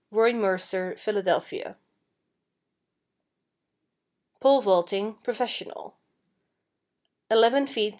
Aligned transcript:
Roy 0.09 0.33
Mercer, 0.33 0.95
Philadelphia. 0.97 1.77
=Pole 4.39 4.63
Vaulting, 4.63 5.13
Professional=: 5.21 5.95
11 7.29 7.67
ft. 7.67 7.89